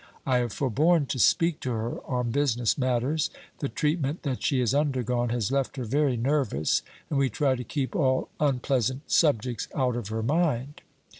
[0.25, 3.29] I have forborne to speak to her on business matters.
[3.59, 6.81] The treatment that she has undergone has left her very nervous,
[7.11, 10.81] and we try to keep all unpleasant subjects out of her mind."